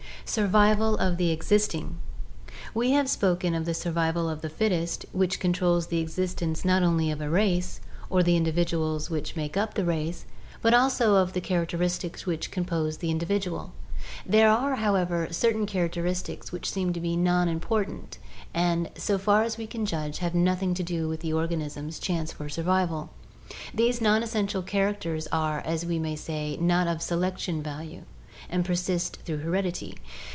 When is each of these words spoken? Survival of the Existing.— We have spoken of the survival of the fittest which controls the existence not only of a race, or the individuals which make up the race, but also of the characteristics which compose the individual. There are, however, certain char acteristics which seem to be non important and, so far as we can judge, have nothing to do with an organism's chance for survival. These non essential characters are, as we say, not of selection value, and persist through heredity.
Survival 0.23 0.95
of 0.95 1.17
the 1.17 1.29
Existing.— 1.29 1.97
We 2.73 2.91
have 2.91 3.09
spoken 3.09 3.53
of 3.53 3.65
the 3.65 3.73
survival 3.73 4.29
of 4.29 4.39
the 4.41 4.47
fittest 4.47 5.05
which 5.11 5.41
controls 5.41 5.87
the 5.87 5.97
existence 5.99 6.63
not 6.63 6.83
only 6.83 7.11
of 7.11 7.19
a 7.19 7.29
race, 7.29 7.81
or 8.09 8.23
the 8.23 8.37
individuals 8.37 9.09
which 9.09 9.35
make 9.35 9.57
up 9.57 9.73
the 9.73 9.83
race, 9.83 10.23
but 10.61 10.73
also 10.73 11.15
of 11.15 11.33
the 11.33 11.41
characteristics 11.41 12.25
which 12.25 12.49
compose 12.49 12.99
the 12.99 13.11
individual. 13.11 13.73
There 14.25 14.49
are, 14.49 14.75
however, 14.75 15.27
certain 15.31 15.67
char 15.67 15.89
acteristics 15.89 16.49
which 16.53 16.71
seem 16.71 16.93
to 16.93 17.01
be 17.01 17.17
non 17.17 17.49
important 17.49 18.17
and, 18.53 18.89
so 18.95 19.17
far 19.17 19.43
as 19.43 19.57
we 19.57 19.67
can 19.67 19.85
judge, 19.85 20.19
have 20.19 20.33
nothing 20.33 20.73
to 20.75 20.83
do 20.83 21.09
with 21.09 21.25
an 21.25 21.33
organism's 21.33 21.99
chance 21.99 22.31
for 22.31 22.47
survival. 22.47 23.09
These 23.73 23.99
non 23.99 24.23
essential 24.23 24.61
characters 24.61 25.27
are, 25.33 25.59
as 25.59 25.85
we 25.85 26.15
say, 26.15 26.55
not 26.55 26.87
of 26.87 27.01
selection 27.01 27.61
value, 27.61 28.03
and 28.49 28.65
persist 28.65 29.17
through 29.23 29.37
heredity. 29.37 29.95